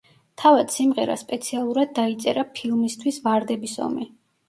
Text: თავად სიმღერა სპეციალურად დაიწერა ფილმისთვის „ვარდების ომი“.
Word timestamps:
თავად 0.43 0.73
სიმღერა 0.75 1.17
სპეციალურად 1.25 1.95
დაიწერა 2.01 2.49
ფილმისთვის 2.59 3.25
„ვარდების 3.29 3.81
ომი“. 3.91 4.15